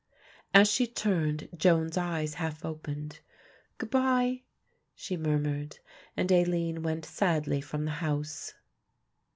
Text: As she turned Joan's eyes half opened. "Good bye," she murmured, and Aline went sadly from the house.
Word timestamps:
As 0.51 0.67
she 0.67 0.87
turned 0.87 1.47
Joan's 1.55 1.95
eyes 1.95 2.33
half 2.33 2.65
opened. 2.65 3.19
"Good 3.77 3.91
bye," 3.91 4.41
she 4.95 5.15
murmured, 5.15 5.77
and 6.17 6.31
Aline 6.31 6.81
went 6.81 7.05
sadly 7.05 7.61
from 7.61 7.85
the 7.85 7.91
house. 8.01 8.55